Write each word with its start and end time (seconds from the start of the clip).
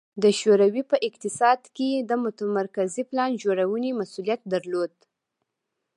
د 0.23 0.25
شوروي 0.39 0.83
په 0.91 0.97
اقتصاد 1.07 1.61
کې 1.75 1.89
د 2.09 2.11
متمرکزې 2.23 3.03
پلان 3.09 3.31
جوړونې 3.43 3.89
مسوولیت 3.99 4.41
درلود 4.53 4.93